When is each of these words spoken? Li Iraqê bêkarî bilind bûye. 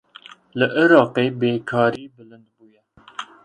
Li 0.59 0.67
Iraqê 0.83 1.25
bêkarî 1.39 2.03
bilind 2.15 2.47
bûye. 2.55 2.81